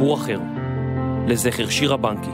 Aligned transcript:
סיפור 0.00 0.16
אחר, 0.16 0.40
לזכר 1.28 1.68
שירה 1.68 1.96
בנקי. 1.96 2.30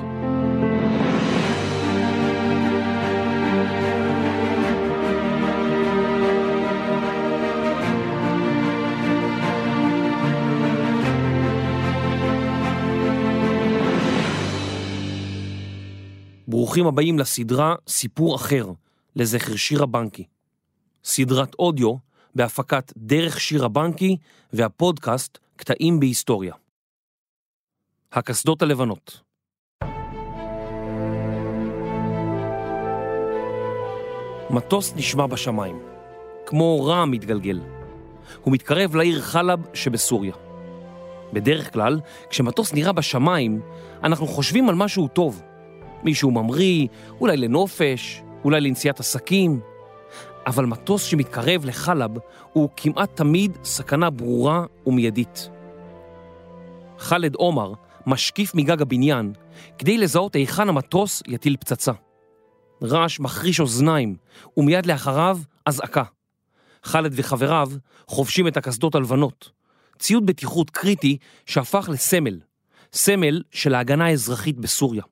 ברוכים 16.49 16.87
הבאים 16.87 17.19
לסדרה 17.19 17.75
סיפור 17.89 18.37
אחר, 18.37 18.67
לזכר 19.17 19.57
שירה 19.57 19.87
בנקי. 19.87 20.25
סדרת 21.05 21.55
אודיו 21.59 21.95
בהפקת 22.35 22.93
דרך 22.97 23.41
שירה 23.41 23.69
בנקי 23.69 24.17
והפודקאסט 24.53 25.39
קטעים 25.57 26.01
בהיסטוריה. 26.01 26.66
הקסדות 28.13 28.63
הלבנות 28.63 29.21
מטוס 34.51 34.95
נשמע 34.97 35.27
בשמיים, 35.27 35.79
כמו 36.47 36.85
רעם 36.85 37.11
מתגלגל. 37.11 37.61
הוא 38.43 38.55
מתקרב 38.55 38.97
לעיר 38.97 39.21
חלב 39.21 39.61
שבסוריה. 39.75 40.35
בדרך 41.33 41.73
כלל, 41.73 42.01
כשמטוס 42.31 42.73
נראה 42.73 42.93
בשמיים, 42.93 43.61
אנחנו 44.05 44.27
חושבים 44.27 44.69
על 44.69 44.75
משהו 44.75 45.09
טוב. 45.09 45.43
מישהו 46.03 46.31
ממריא, 46.31 46.87
אולי 47.21 47.37
לנופש, 47.37 48.23
אולי 48.45 48.61
לנסיעת 48.61 49.01
עסקים. 49.01 49.61
אבל 50.47 50.67
מטוס 50.67 51.05
שמתקרב 51.05 51.65
לחלב 51.65 52.11
הוא 52.53 52.69
כמעט 52.77 53.17
תמיד 53.17 53.59
סכנה 53.65 54.11
ברורה 54.11 54.65
ומיידית. 54.87 55.51
חאלד 56.99 57.35
עומר 57.35 57.73
משקיף 58.07 58.55
מגג 58.55 58.83
הבניין 58.83 59.33
כדי 59.79 59.99
לזהות 59.99 60.35
היכן 60.35 60.69
המטוס 60.69 61.23
יטיל 61.27 61.57
פצצה. 61.57 61.93
רעש 62.83 63.21
מחריש 63.21 63.61
אוזניים, 63.61 64.17
ומיד 64.57 64.87
לאחריו 64.87 65.39
אזעקה. 65.67 66.03
חאלד 66.85 67.13
וחבריו 67.17 67.69
חובשים 68.07 68.49
את 68.49 68.57
הקסדות 68.57 68.95
הלבנות, 68.95 69.51
ציוד 69.99 70.27
בטיחות 70.27 70.71
קריטי 70.71 71.17
שהפך 71.47 71.89
לסמל, 71.93 72.41
סמל 72.93 73.43
של 73.51 73.75
ההגנה 73.75 74.07
האזרחית 74.07 74.59
בסוריה. 74.59 75.03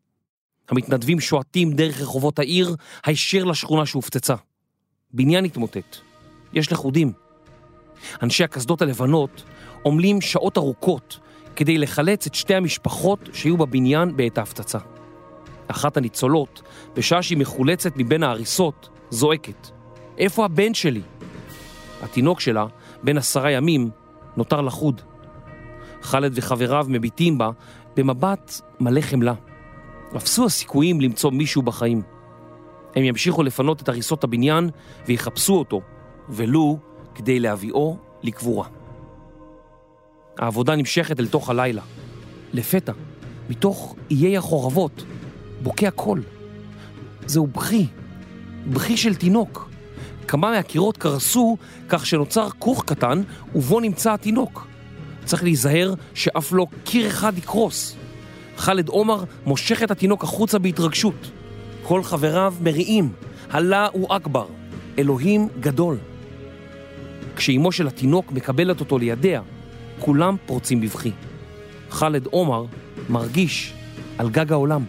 המתנדבים 0.68 1.20
שועטים 1.20 1.72
דרך 1.72 2.00
רחובות 2.00 2.38
העיר 2.38 2.76
הישר 3.04 3.44
לשכונה 3.44 3.86
שהופצצה. 3.86 4.34
בניין 5.12 5.44
התמוטט. 5.44 5.96
יש 6.52 6.72
לכודים. 6.72 7.12
אנשי 8.22 8.44
הקסדות 8.44 8.82
הלבנות 8.82 9.44
עמלים 9.86 10.20
שעות 10.20 10.58
ארוכות 10.58 11.18
כדי 11.56 11.78
לחלץ 11.78 12.27
את 12.27 12.34
שתי 12.34 12.55
המשפחות 12.55 13.28
שהיו 13.33 13.56
בבניין 13.56 14.16
בעת 14.16 14.38
ההפצצה. 14.38 14.78
אחת 15.69 15.96
הניצולות, 15.96 16.62
בשעה 16.94 17.22
שהיא 17.22 17.38
מחולצת 17.38 17.92
מבין 17.96 18.22
ההריסות, 18.22 18.88
זועקת: 19.11 19.70
איפה 20.19 20.44
הבן 20.44 20.74
שלי? 20.74 21.02
התינוק 22.02 22.41
שלה, 22.41 22.66
בן 23.02 23.19
עשרה 23.19 23.50
ימים, 23.50 23.91
נותר 24.36 24.61
לחוד. 24.61 25.00
ח'אלד 26.02 26.33
וחבריו 26.34 26.86
מביטים 26.88 27.38
בה 27.38 27.50
במבט 27.96 28.61
מלא 28.80 29.00
חמלה. 29.00 29.34
אפסו 30.16 30.44
הסיכויים 30.44 31.00
למצוא 31.00 31.30
מישהו 31.30 31.62
בחיים. 31.62 32.02
הם 32.96 33.05
ימשיכו 33.05 33.42
לפנות 33.42 33.83
את 33.83 33.89
הריסות 33.89 34.24
הבניין 34.24 34.70
ויחפשו 35.06 35.55
אותו, 35.55 35.80
ולו 36.28 36.78
כדי 37.14 37.41
להביאו 37.41 37.96
לקבורה. 38.22 38.68
העבודה 40.38 40.77
נמשכת 40.77 41.20
אל 41.20 41.27
תוך 41.27 41.50
הלילה. 41.50 41.83
לפתע, 42.52 42.92
מתוך 43.50 43.96
איי 44.11 44.36
החורבות, 44.36 45.05
בוקע 45.62 45.90
קול. 45.90 46.22
זהו 47.27 47.46
בכי, 47.46 47.86
בכי 48.67 48.96
של 48.96 49.14
תינוק. 49.14 49.70
כמה 50.28 50.50
מהקירות 50.50 50.96
קרסו 50.96 51.56
כך 51.89 52.06
שנוצר 52.06 52.48
כוך 52.58 52.84
קטן 52.86 53.22
ובו 53.55 53.80
נמצא 53.80 54.12
התינוק. 54.14 54.67
צריך 55.24 55.42
להיזהר 55.42 55.95
שאף 56.14 56.52
לא 56.52 56.66
קיר 56.84 57.06
אחד 57.06 57.39
יקרוס. 57.39 57.96
ח'אלד 58.56 58.89
עומר 58.89 59.24
מושך 59.46 59.83
את 59.83 59.90
התינוק 59.90 60.24
החוצה 60.24 60.58
בהתרגשות. 60.58 61.30
כל 61.83 62.02
חבריו 62.02 62.55
מריעים, 62.61 63.12
הלא 63.51 63.86
הוא 63.92 64.16
אכבר, 64.16 64.46
אלוהים 64.98 65.48
גדול. 65.61 65.96
כשאימו 67.36 67.72
של 67.72 67.86
התינוק 67.86 68.33
מקבלת 68.33 68.80
אותו 68.80 68.98
לידיה, 68.98 69.42
כולם 69.98 70.36
פורצים 70.46 70.80
בבכי. 70.80 71.10
ח'אלד 71.90 72.27
עומר 72.27 72.64
מרגיש 73.08 73.74
על 74.18 74.30
גג 74.30 74.52
העולם. 74.52 74.84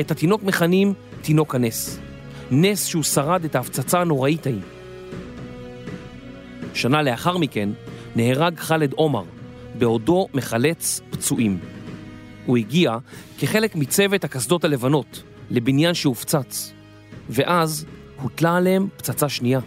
את 0.00 0.10
התינוק 0.10 0.42
מכנים 0.42 0.94
תינוק 1.22 1.54
הנס. 1.54 1.98
נס 2.50 2.86
שהוא 2.86 3.02
שרד 3.02 3.44
את 3.44 3.54
ההפצצה 3.54 4.00
הנוראית 4.00 4.46
ההיא. 4.46 4.60
שנה 6.74 7.02
לאחר 7.02 7.38
מכן 7.38 7.68
נהרג 8.16 8.58
ח'אלד 8.58 8.92
עומר, 8.92 9.22
בעודו 9.78 10.28
מחלץ 10.34 11.00
פצועים. 11.10 11.58
הוא 12.46 12.56
הגיע 12.56 12.96
כחלק 13.38 13.76
מצוות 13.76 14.24
הקסדות 14.24 14.64
הלבנות 14.64 15.22
לבניין 15.50 15.94
שהופצץ, 15.94 16.72
ואז 17.30 17.86
הוטלה 18.22 18.56
עליהם 18.56 18.88
פצצה 18.96 19.28
שנייה. 19.28 19.60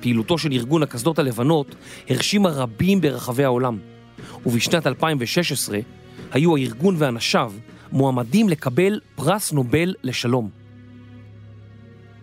פעילותו 0.00 0.38
של 0.38 0.52
ארגון 0.52 0.82
הקסדות 0.82 1.18
הלבנות 1.18 1.74
הרשימה 2.08 2.48
רבים 2.48 3.00
ברחבי 3.00 3.44
העולם, 3.44 3.78
ובשנת 4.46 4.86
2016 4.86 5.78
היו 6.32 6.56
הארגון 6.56 6.94
ואנשיו 6.98 7.52
מועמדים 7.92 8.48
לקבל 8.48 9.00
פרס 9.14 9.52
נובל 9.52 9.94
לשלום. 10.02 10.50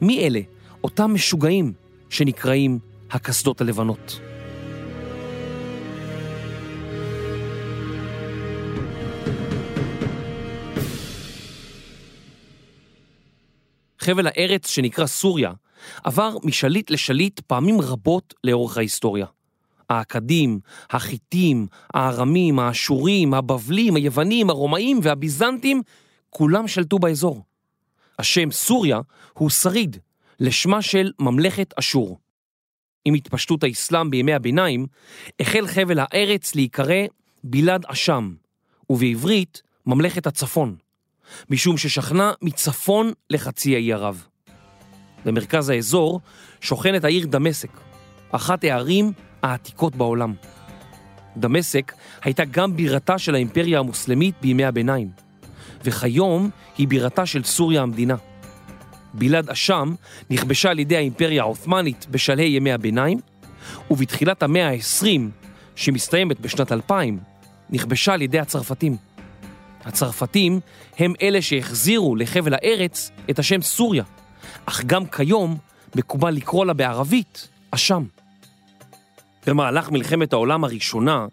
מי 0.02 0.28
אלה 0.28 0.40
אותם 0.84 1.14
משוגעים 1.14 1.74
שנקראים 2.10 2.80
הקסדות 3.12 3.62
הלבנות? 3.62 4.20
חבל 14.00 14.28
הארץ 14.28 14.70
שנקרא 14.70 15.06
סוריה 15.06 15.52
עבר 16.04 16.38
משליט 16.44 16.90
לשליט 16.90 17.40
פעמים 17.40 17.82
רבות 17.82 18.34
לאורך 18.44 18.78
ההיסטוריה. 18.78 19.26
האכדים, 19.90 20.60
החיטים, 20.90 21.68
הארמים, 21.94 22.60
האשורים, 22.60 23.34
הבבלים, 23.34 23.96
היוונים, 23.96 24.50
הרומאים 24.50 25.00
והביזנטים, 25.04 25.82
כולם 26.30 26.68
שלטו 26.68 27.00
באזור. 27.00 27.44
השם 28.20 28.52
סוריה 28.52 29.00
הוא 29.34 29.50
שריד, 29.50 29.98
לשמה 30.40 30.82
של 30.82 31.12
ממלכת 31.20 31.74
אשור. 31.80 32.20
עם 33.06 33.14
התפשטות 33.14 33.64
האסלאם 33.64 34.10
בימי 34.10 34.34
הביניים, 34.34 34.86
החל 35.40 35.68
חבל 35.68 36.00
הארץ 36.00 36.56
להיקרא 36.56 37.06
בלעד 37.44 37.86
אשם, 37.86 38.34
ובעברית 38.90 39.62
ממלכת 39.86 40.28
הצפון. 40.28 40.76
משום 41.50 41.78
ששכנה 41.78 42.32
מצפון 42.42 43.12
לחצי 43.30 43.76
האי 43.76 43.94
ערב. 43.94 44.28
במרכז 45.28 45.70
האזור 45.70 46.22
שוכנת 46.62 47.04
העיר 47.04 47.28
דמשק, 47.28 47.70
אחת 48.32 48.64
הערים 48.64 49.12
העתיקות 49.44 49.96
בעולם. 49.96 50.34
דמשק 51.38 51.94
הייתה 52.24 52.46
גם 52.46 52.76
בירתה 52.76 53.18
של 53.18 53.36
האימפריה 53.36 53.80
המוסלמית 53.80 54.36
בימי 54.42 54.66
הביניים, 54.66 55.10
וכיום 55.84 56.50
היא 56.78 56.88
בירתה 56.88 57.26
של 57.26 57.44
סוריה 57.44 57.82
המדינה. 57.82 58.16
בלעד 59.14 59.50
אשם 59.50 59.96
נכבשה 60.30 60.70
על 60.70 60.80
ידי 60.80 60.98
האימפריה 60.98 61.42
העות'מאנית 61.42 62.08
בשלהי 62.12 62.50
ימי 62.50 62.72
הביניים, 62.72 63.20
ובתחילת 63.92 64.44
המאה 64.44 64.70
ה-20, 64.70 65.06
שמסתיימת 65.76 66.40
בשנת 66.40 66.72
2000, 66.72 67.20
נכבשה 67.70 68.14
על 68.14 68.22
ידי 68.22 68.40
הצרפתים. 68.40 68.98
הצרפתים 69.86 70.60
הם 70.98 71.14
אלה 71.22 71.42
שהחזירו 71.42 72.16
לחבל 72.16 72.54
הארץ 72.54 73.12
את 73.30 73.40
השם 73.40 73.62
סוריה, 73.62 74.04
אך 74.68 74.84
גם 74.86 75.06
כיום 75.06 75.58
מקובל 75.96 76.30
לקרוא 76.30 76.66
לה 76.66 76.74
בערבית 76.74 77.48
אשם. 77.72 78.04
במהלך 79.48 79.92
מלחמת 79.92 80.34
העולם 80.34 80.64
הראשונה 80.64 81.26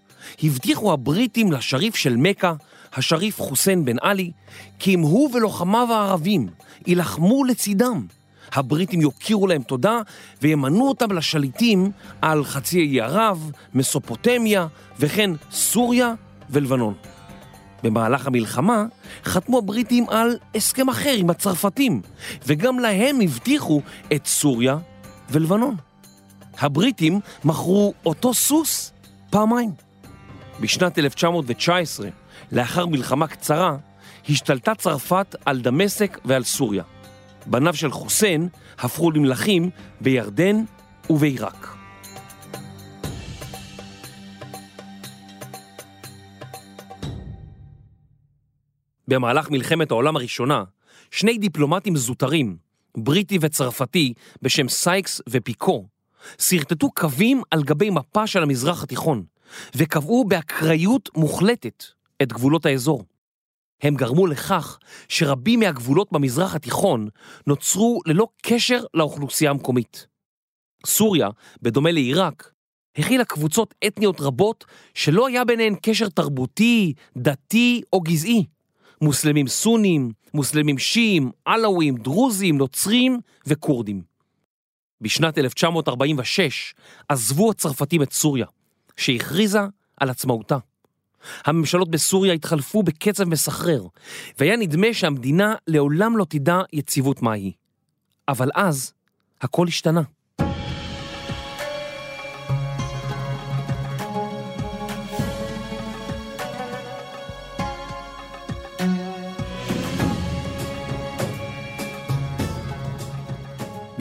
הבטיחו 0.42 0.92
הבריטים 0.92 1.52
לשריף 1.52 1.96
של 1.96 2.16
מכה, 2.16 2.52
השריף 2.92 3.40
חוסיין 3.40 3.84
בן 3.84 3.96
עלי, 4.00 4.30
כי 4.78 4.94
אם 4.94 5.00
הוא 5.00 5.30
ולוחמיו 5.34 5.88
הערבים 5.92 6.48
יילחמו 6.86 7.44
לצידם, 7.44 8.06
הבריטים 8.52 9.00
יוקירו 9.00 9.46
להם 9.46 9.62
תודה 9.62 10.00
וימנו 10.42 10.88
אותם 10.88 11.12
לשליטים 11.12 11.90
על 12.22 12.44
חצי 12.44 12.78
האי 12.78 13.00
ערב, 13.00 13.50
מסופוטמיה 13.74 14.66
וכן 14.98 15.30
סוריה 15.50 16.14
ולבנון. 16.50 16.94
במהלך 17.84 18.26
המלחמה 18.26 18.84
חתמו 19.24 19.58
הבריטים 19.58 20.08
על 20.08 20.38
הסכם 20.54 20.88
אחר 20.88 21.14
עם 21.16 21.30
הצרפתים, 21.30 22.00
וגם 22.46 22.78
להם 22.78 23.20
הבטיחו 23.20 23.80
את 24.12 24.26
סוריה 24.26 24.76
ולבנון. 25.30 25.76
הבריטים 26.58 27.20
מכרו 27.44 27.94
אותו 28.06 28.34
סוס 28.34 28.92
פעמיים. 29.30 29.70
בשנת 30.60 30.98
1919, 30.98 32.08
לאחר 32.52 32.86
מלחמה 32.86 33.26
קצרה, 33.26 33.76
השתלטה 34.28 34.74
צרפת 34.74 35.36
על 35.44 35.60
דמשק 35.60 36.18
ועל 36.24 36.44
סוריה. 36.44 36.82
בניו 37.46 37.74
של 37.74 37.90
חוסיין 37.90 38.48
הפכו 38.78 39.10
למלכים 39.10 39.70
בירדן 40.00 40.64
ובעיראק. 41.10 41.73
במהלך 49.08 49.50
מלחמת 49.50 49.90
העולם 49.90 50.16
הראשונה, 50.16 50.64
שני 51.10 51.38
דיפלומטים 51.38 51.96
זוטרים, 51.96 52.56
בריטי 52.96 53.38
וצרפתי, 53.40 54.12
בשם 54.42 54.68
סייקס 54.68 55.20
ופיקו, 55.28 55.86
שרטטו 56.38 56.90
קווים 56.90 57.42
על 57.50 57.62
גבי 57.62 57.90
מפה 57.90 58.26
של 58.26 58.42
המזרח 58.42 58.82
התיכון, 58.82 59.24
וקבעו 59.76 60.24
באקראיות 60.24 61.08
מוחלטת 61.16 61.84
את 62.22 62.32
גבולות 62.32 62.66
האזור. 62.66 63.04
הם 63.82 63.94
גרמו 63.94 64.26
לכך 64.26 64.78
שרבים 65.08 65.60
מהגבולות 65.60 66.12
במזרח 66.12 66.54
התיכון 66.54 67.08
נוצרו 67.46 68.00
ללא 68.06 68.28
קשר 68.42 68.84
לאוכלוסייה 68.94 69.50
המקומית. 69.50 70.06
סוריה, 70.86 71.28
בדומה 71.62 71.92
לעיראק, 71.92 72.52
הכילה 72.98 73.24
קבוצות 73.24 73.74
אתניות 73.86 74.20
רבות 74.20 74.64
שלא 74.94 75.26
היה 75.26 75.44
ביניהן 75.44 75.74
קשר 75.82 76.08
תרבותי, 76.08 76.92
דתי 77.16 77.82
או 77.92 78.00
גזעי. 78.00 78.44
מוסלמים 79.04 79.48
סונים, 79.48 80.12
מוסלמים 80.34 80.78
שיעים, 80.78 81.30
עלאווים, 81.44 81.96
דרוזים, 81.96 82.58
נוצרים 82.58 83.20
וכורדים. 83.46 84.02
בשנת 85.00 85.38
1946 85.38 86.74
עזבו 87.08 87.50
הצרפתים 87.50 88.02
את 88.02 88.12
סוריה, 88.12 88.46
שהכריזה 88.96 89.60
על 89.96 90.10
עצמאותה. 90.10 90.56
הממשלות 91.44 91.90
בסוריה 91.90 92.32
התחלפו 92.32 92.82
בקצב 92.82 93.24
מסחרר, 93.24 93.86
והיה 94.38 94.56
נדמה 94.56 94.86
שהמדינה 94.92 95.54
לעולם 95.66 96.16
לא 96.16 96.26
תדע 96.28 96.60
יציבות 96.72 97.22
מהי. 97.22 97.52
אבל 98.28 98.50
אז, 98.54 98.92
הכל 99.40 99.68
השתנה. 99.68 100.02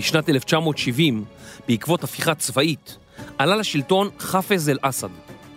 בשנת 0.04 0.30
1970, 0.30 1.26
בעקבות 1.68 2.04
הפיכה 2.04 2.36
צבאית, 2.36 2.98
עלה 3.38 3.56
לשלטון 3.56 4.10
חאפז 4.20 4.70
אל-אסד, 4.70 5.08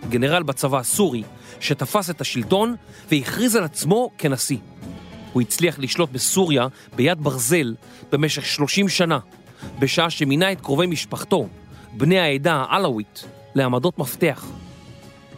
גנרל 0.09 0.43
בצבא 0.43 0.77
הסורי, 0.77 1.23
שתפס 1.59 2.09
את 2.09 2.21
השלטון 2.21 2.75
והכריז 3.11 3.55
על 3.55 3.63
עצמו 3.63 4.11
כנשיא. 4.17 4.57
הוא 5.33 5.41
הצליח 5.41 5.79
לשלוט 5.79 6.09
בסוריה 6.11 6.67
ביד 6.95 7.21
ברזל 7.21 7.75
במשך 8.11 8.45
30 8.45 8.89
שנה, 8.89 9.19
בשעה 9.79 10.09
שמינה 10.09 10.51
את 10.51 10.61
קרובי 10.61 10.87
משפחתו, 10.87 11.47
בני 11.93 12.19
העדה 12.19 12.55
העלאווית, 12.55 13.23
לעמדות 13.55 13.99
מפתח. 13.99 14.45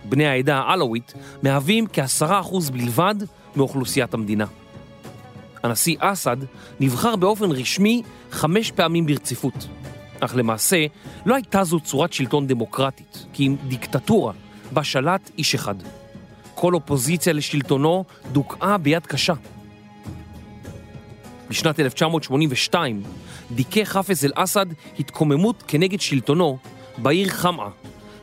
בני 0.05 0.27
העדה 0.27 0.57
העלאווית 0.57 1.13
מהווים 1.43 1.87
כעשרה 1.93 2.39
אחוז 2.39 2.69
בלבד 2.69 3.15
מאוכלוסיית 3.55 4.13
המדינה. 4.13 4.45
הנשיא 5.63 5.95
אסד 5.99 6.37
נבחר 6.79 7.15
באופן 7.15 7.51
רשמי 7.51 8.01
חמש 8.31 8.71
פעמים 8.71 9.05
ברציפות, 9.05 9.67
אך 10.19 10.35
למעשה 10.35 10.85
לא 11.25 11.35
הייתה 11.35 11.63
זו 11.63 11.79
צורת 11.79 12.13
שלטון 12.13 12.47
דמוקרטית, 12.47 13.25
כי 13.33 13.47
אם 13.47 13.55
דיקטטורה 13.67 14.33
בה 14.71 14.83
שלט 14.83 15.31
איש 15.37 15.55
אחד. 15.55 15.75
כל 16.55 16.73
אופוזיציה 16.73 17.33
לשלטונו 17.33 18.03
דוכאה 18.31 18.77
ביד 18.77 19.05
קשה. 19.05 19.33
בשנת 21.49 21.79
1982 21.79 23.03
דיכא 23.51 23.83
חאפז 23.83 24.25
אל-אסד 24.25 24.65
התקוממות 24.99 25.63
כנגד 25.67 26.01
שלטונו 26.01 26.57
בעיר 26.97 27.29
חמאה 27.29 27.69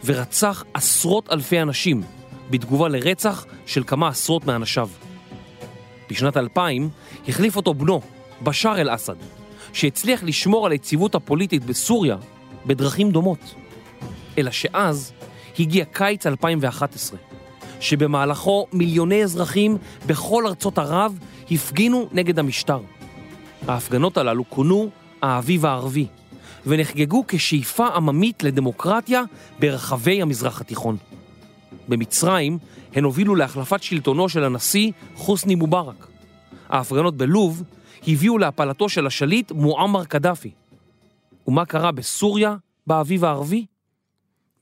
ורצח 0.05 0.65
עשרות 0.75 1.33
אלפי 1.33 1.63
אנשים 1.63 2.03
בתגובה 2.51 2.89
לרצח 2.89 3.47
של 3.67 3.83
כמה 3.87 4.09
עשרות 4.09 4.47
מאנשיו. 4.47 4.89
בשנת 6.11 6.37
2000 6.37 6.91
החליף 7.29 7.57
אותו 7.57 7.75
בנו, 7.75 8.01
בשאר 8.43 8.81
אל-אסד, 8.81 9.15
שהצליח 9.73 10.23
לשמור 10.23 10.67
על 10.67 10.73
היציבות 10.73 11.15
הפוליטית 11.15 11.65
בסוריה 11.65 12.17
בדרכים 12.67 13.11
דומות. 13.11 13.55
אלא 14.39 14.51
שאז 14.51 15.13
הגיע 15.59 15.85
קיץ 15.85 16.27
2011, 16.27 17.19
שבמהלכו 17.81 18.67
מיליוני 18.73 19.25
אזרחים 19.25 19.77
בכל 20.07 20.47
ארצות 20.47 20.79
ערב 20.79 21.19
הפגינו 21.51 22.09
נגד 22.13 22.39
המשטר. 22.39 22.81
ההפגנות 23.69 24.17
הללו 24.17 24.45
כונו 24.49 24.91
האביב 25.23 25.67
הערבי, 25.67 26.07
ונחגגו 26.67 27.25
כשאיפה 27.29 27.87
עממית 27.87 28.43
לדמוקרטיה 28.43 29.23
ברחבי 29.59 30.23
המזרח 30.23 30.61
התיכון. 30.61 30.97
במצרים 31.89 32.59
הן 32.95 33.05
הובילו 33.05 33.35
להחלפת 33.35 33.83
שלטונו 33.83 34.29
של 34.29 34.45
הנשיא 34.45 34.93
חוסני 35.15 35.55
מובארק. 35.55 36.07
ההפגנות 36.69 37.17
בלוב 37.17 37.63
הביאו 38.07 38.39
להפלתו 38.39 38.89
של 38.89 39.07
השליט 39.07 39.53
מועמר 39.53 40.05
קדאפי. 40.05 40.51
ומה 41.47 41.65
קרה 41.65 41.93
בסוריה 41.93 42.57
באביב 42.87 43.25
הערבי? 43.25 43.67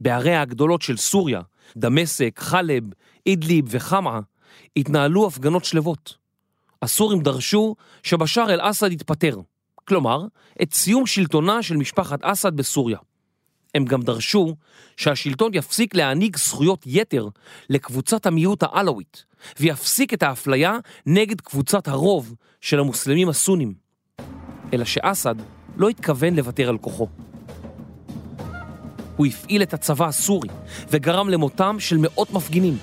בערי 0.01 0.37
הגדולות 0.37 0.83
של 0.83 0.97
סוריה, 0.97 1.41
דמשק, 1.77 2.41
חלב, 2.41 2.85
אידליב 3.27 3.65
וחמאה, 3.69 4.21
התנהלו 4.77 5.27
הפגנות 5.27 5.65
שלוות. 5.65 6.17
הסורים 6.83 7.23
דרשו 7.23 7.75
שבשאר 8.03 8.55
אל-אסד 8.55 8.93
יתפטר, 8.93 9.41
כלומר, 9.85 10.25
את 10.63 10.75
סיום 10.75 11.07
שלטונה 11.07 11.63
של 11.63 11.77
משפחת 11.77 12.19
אסד 12.23 12.57
בסוריה. 12.57 12.99
הם 13.75 13.85
גם 13.85 14.03
דרשו 14.03 14.57
שהשלטון 14.97 15.51
יפסיק 15.55 15.95
להעניק 15.95 16.37
זכויות 16.39 16.83
יתר 16.87 17.29
לקבוצת 17.71 18.27
המיעוט 18.27 18.63
העלווית, 18.63 19.25
ויפסיק 19.61 20.15
את 20.15 20.23
האפליה 20.23 20.79
נגד 21.07 21.41
קבוצת 21.41 21.89
הרוב 21.89 22.35
של 22.61 22.81
המוסלמים 22.81 23.29
הסונים. 23.29 23.75
אלא 24.73 24.85
שאסד 24.85 25.35
לא 25.77 25.89
התכוון 25.89 26.37
לוותר 26.37 26.69
על 26.69 26.79
כוחו. 26.79 27.09
הוא 29.17 29.27
הפעיל 29.27 29.63
את 29.63 29.75
הצבא 29.75 30.07
הסורי 30.07 30.49
וגרם 30.91 31.29
למותם 31.29 31.77
של 31.79 31.97
מאות 32.01 32.31
מפגינים. 32.31 32.77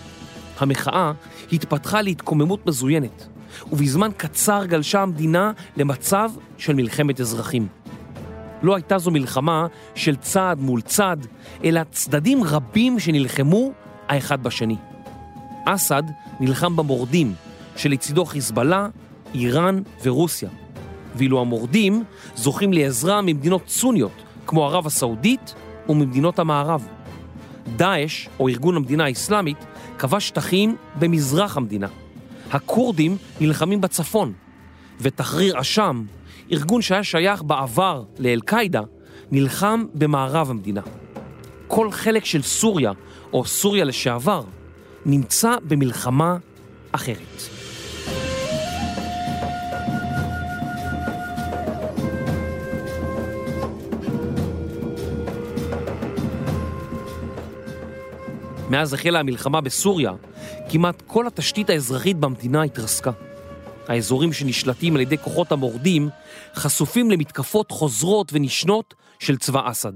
המחאה 0.60 1.12
התפתחה 1.51 2.01
להתקוממות 2.01 2.68
מזוינת, 2.68 3.27
ובזמן 3.72 4.10
קצר 4.18 4.65
גלשה 4.65 5.01
המדינה 5.01 5.51
למצב 5.77 6.32
של 6.58 6.74
מלחמת 6.74 7.20
אזרחים. 7.20 7.68
לא 8.63 8.75
הייתה 8.75 8.98
זו 8.98 9.12
מלחמה 9.12 9.68
של 9.96 10.15
צד 10.15 10.58
מול 10.60 10.82
צד, 10.82 11.18
אלא 11.63 11.82
צדדים 11.91 12.44
רבים 12.44 13.00
שנלחמו 13.00 13.72
האחד 14.08 14.44
בשני. 14.44 14.75
אסד 15.65 16.03
נלחם 16.39 16.75
במורדים, 16.75 17.34
שלצידו 17.75 18.25
חיזבאללה, 18.25 18.88
איראן 19.34 19.82
ורוסיה. 20.03 20.50
ואילו 21.15 21.41
המורדים 21.41 22.03
זוכים 22.36 22.74
לעזרה 22.74 23.22
ממדינות 23.22 23.62
סוניות, 23.68 24.24
כמו 24.48 24.65
ערב 24.65 24.88
הסעודית 24.88 25.56
וממדינות 25.89 26.39
המערב. 26.39 26.88
דאעש, 27.75 28.27
או 28.39 28.50
ארגון 28.50 28.75
המדינה 28.75 29.06
האסלאמית, 29.06 29.58
כבש 30.00 30.27
שטחים 30.27 30.75
במזרח 31.00 31.58
המדינה. 31.58 31.88
הכורדים 32.51 33.18
נלחמים 33.41 33.82
בצפון, 33.82 34.34
ותחריר 35.00 35.62
אשם, 35.62 36.03
ארגון 36.51 36.81
שהיה 36.81 37.03
שייך 37.03 37.43
בעבר 37.43 38.03
לאל-קאעידה, 38.19 38.81
נלחם 39.31 39.86
במערב 39.93 40.50
המדינה. 40.50 40.81
כל 41.67 41.91
חלק 41.91 42.25
של 42.25 42.41
סוריה, 42.41 42.91
או 43.33 43.45
סוריה 43.45 43.86
לשעבר, 43.86 44.43
נמצא 45.05 45.55
במלחמה 45.63 46.38
אחרת. 46.91 47.41
מאז 58.69 58.93
החלה 58.93 59.19
המלחמה 59.19 59.62
בסוריה, 59.62 60.12
כמעט 60.69 61.03
כל 61.07 61.27
התשתית 61.27 61.69
האזרחית 61.69 62.17
במדינה 62.17 62.63
התרסקה. 62.63 63.12
האזורים 63.91 64.33
שנשלטים 64.33 64.95
על 64.95 65.01
ידי 65.01 65.17
כוחות 65.17 65.51
המורדים 65.51 66.10
חשופים 66.55 67.12
למתקפות 67.12 67.71
חוזרות 67.71 68.31
ונשנות 68.33 68.93
של 69.19 69.38
צבא 69.38 69.71
אסד. 69.71 69.93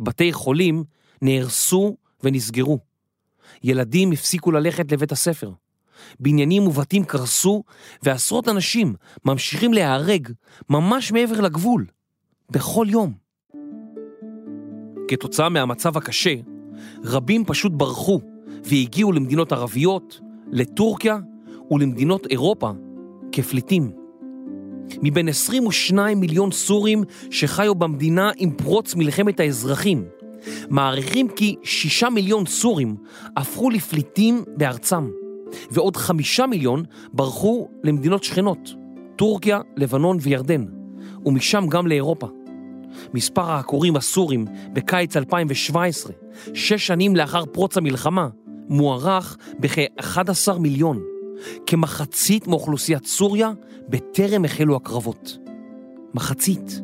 בתי 0.00 0.32
חולים 0.32 0.84
נהרסו 1.22 1.96
ונסגרו. 2.24 2.78
ילדים 3.64 4.12
הפסיקו 4.12 4.50
ללכת 4.52 4.92
לבית 4.92 5.12
הספר. 5.12 5.50
בניינים 6.20 6.66
ובתים 6.66 7.04
קרסו, 7.04 7.62
ועשרות 8.02 8.48
אנשים 8.48 8.94
ממשיכים 9.24 9.72
להיהרג 9.72 10.28
ממש 10.70 11.12
מעבר 11.12 11.40
לגבול, 11.40 11.86
בכל 12.50 12.86
יום. 12.90 13.12
כתוצאה 15.08 15.48
מהמצב 15.48 15.96
הקשה, 15.96 16.34
רבים 17.04 17.44
פשוט 17.44 17.72
ברחו 17.72 18.20
והגיעו 18.64 19.12
למדינות 19.12 19.52
ערביות, 19.52 20.20
לטורקיה 20.52 21.18
ולמדינות 21.70 22.26
אירופה 22.26 22.72
כפליטים. 23.36 23.90
מבין 25.02 25.28
22 25.28 26.20
מיליון 26.20 26.50
סורים 26.50 27.04
שחיו 27.30 27.74
במדינה 27.74 28.30
עם 28.36 28.50
פרוץ 28.50 28.94
מלחמת 28.94 29.40
האזרחים, 29.40 30.04
מעריכים 30.70 31.28
כי 31.28 31.56
6 31.62 32.04
מיליון 32.04 32.46
סורים 32.46 32.96
הפכו 33.36 33.70
לפליטים 33.70 34.44
בארצם, 34.56 35.10
ועוד 35.70 35.96
5 35.96 36.40
מיליון 36.40 36.84
ברחו 37.12 37.68
למדינות 37.84 38.24
שכנות, 38.24 38.74
טורקיה, 39.16 39.60
לבנון 39.76 40.18
וירדן, 40.20 40.64
ומשם 41.26 41.66
גם 41.68 41.86
לאירופה. 41.86 42.28
מספר 43.14 43.50
העקורים 43.50 43.96
הסורים 43.96 44.44
בקיץ 44.72 45.16
2017, 45.16 46.12
שש 46.54 46.86
שנים 46.86 47.16
לאחר 47.16 47.46
פרוץ 47.46 47.76
המלחמה, 47.76 48.28
מוערך 48.68 49.36
בכ-11 49.60 50.58
מיליון, 50.58 51.15
כמחצית 51.66 52.46
מאוכלוסיית 52.46 53.06
סוריה 53.06 53.52
בטרם 53.88 54.44
החלו 54.44 54.76
הקרבות. 54.76 55.38
מחצית. 56.14 56.80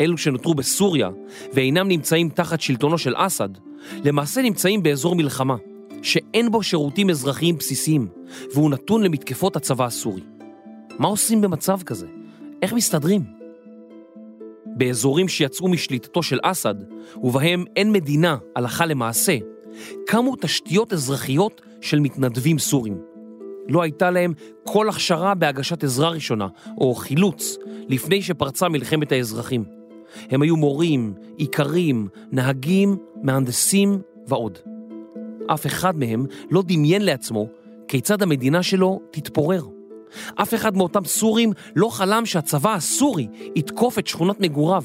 אלו 0.00 0.18
שנותרו 0.18 0.54
בסוריה 0.54 1.10
ואינם 1.52 1.88
נמצאים 1.88 2.28
תחת 2.28 2.60
שלטונו 2.60 2.98
של 2.98 3.14
אסד, 3.16 3.48
למעשה 4.04 4.42
נמצאים 4.42 4.82
באזור 4.82 5.14
מלחמה, 5.14 5.56
שאין 6.02 6.50
בו 6.50 6.62
שירותים 6.62 7.10
אזרחיים 7.10 7.56
בסיסיים, 7.56 8.08
והוא 8.54 8.70
נתון 8.70 9.02
למתקפות 9.02 9.56
הצבא 9.56 9.84
הסורי. 9.84 10.22
מה 10.98 11.08
עושים 11.08 11.40
במצב 11.40 11.82
כזה? 11.82 12.06
איך 12.62 12.72
מסתדרים? 12.72 13.39
באזורים 14.80 15.28
שיצאו 15.28 15.68
משליטתו 15.68 16.22
של 16.22 16.38
אסד, 16.42 16.74
ובהם 17.22 17.64
אין 17.76 17.92
מדינה 17.92 18.36
הלכה 18.56 18.86
למעשה, 18.86 19.36
קמו 20.06 20.36
תשתיות 20.40 20.92
אזרחיות 20.92 21.60
של 21.80 22.00
מתנדבים 22.00 22.58
סורים. 22.58 22.98
לא 23.68 23.82
הייתה 23.82 24.10
להם 24.10 24.32
כל 24.64 24.88
הכשרה 24.88 25.34
בהגשת 25.34 25.84
עזרה 25.84 26.08
ראשונה 26.08 26.48
או 26.78 26.94
חילוץ 26.94 27.56
לפני 27.88 28.22
שפרצה 28.22 28.68
מלחמת 28.68 29.12
האזרחים. 29.12 29.64
הם 30.30 30.42
היו 30.42 30.56
מורים, 30.56 31.14
איכרים, 31.38 32.08
נהגים, 32.32 32.96
מהנדסים 33.22 33.98
ועוד. 34.26 34.58
אף 35.46 35.66
אחד 35.66 35.98
מהם 35.98 36.26
לא 36.50 36.62
דמיין 36.66 37.04
לעצמו 37.04 37.46
כיצד 37.88 38.22
המדינה 38.22 38.62
שלו 38.62 39.00
תתפורר. 39.10 39.79
אף 40.34 40.54
אחד 40.54 40.76
מאותם 40.76 41.04
סורים 41.04 41.52
לא 41.76 41.88
חלם 41.88 42.26
שהצבא 42.26 42.74
הסורי 42.74 43.28
יתקוף 43.56 43.98
את 43.98 44.06
שכונות 44.06 44.40
מגוריו. 44.40 44.84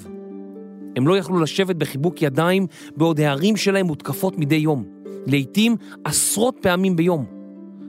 הם 0.96 1.08
לא 1.08 1.18
יכלו 1.18 1.40
לשבת 1.40 1.76
בחיבוק 1.76 2.22
ידיים 2.22 2.68
בעוד 2.96 3.20
הערים 3.20 3.58
שלהם 3.58 3.86
מותקפות 3.86 4.38
מדי 4.38 4.56
יום, 4.56 4.86
לעתים 5.28 5.76
עשרות 6.04 6.58
פעמים 6.62 6.96
ביום. 6.96 7.26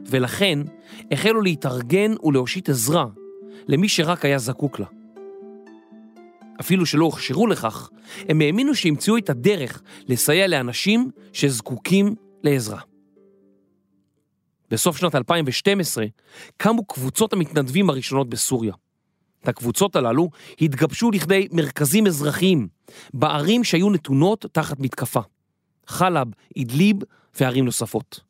ולכן 0.07 0.59
החלו 1.13 1.41
להתארגן 1.41 2.15
ולהושיט 2.23 2.69
עזרה 2.69 3.07
למי 3.69 3.89
שרק 3.89 4.25
היה 4.25 4.39
זקוק 4.39 4.81
לה. 4.81 4.87
אפילו 6.61 6.87
שלא 6.87 7.05
הוכשרו 7.05 7.47
לכך, 7.47 7.91
הם 8.29 8.41
האמינו 8.41 8.75
שימצאו 8.75 9.17
את 9.17 9.31
הדרך 9.31 9.83
לסייע 10.09 10.47
לאנשים 10.47 11.11
שזקוקים 11.33 12.15
לעזרה. 12.45 12.81
בסוף 14.71 14.97
שנת 14.97 15.15
2012 15.15 16.05
קמו 16.57 16.85
קבוצות 16.85 17.33
המתנדבים 17.33 17.91
הראשונות 17.91 18.29
בסוריה. 18.29 18.73
את 19.43 19.49
הקבוצות 19.49 19.97
הללו 19.97 20.31
התגבשו 20.61 21.11
לכדי 21.11 21.49
מרכזים 21.53 22.07
אזרחיים 22.07 22.69
בערים 23.15 23.65
שהיו 23.65 23.91
נתונות 23.91 24.45
תחת 24.53 24.81
מתקפה. 24.81 25.21
חלב, 25.87 26.27
אידליב 26.57 26.97
וערים 27.41 27.65
נוספות. 27.65 28.21